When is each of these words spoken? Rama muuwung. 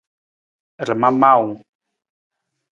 Rama 0.87 1.09
muuwung. 1.19 1.53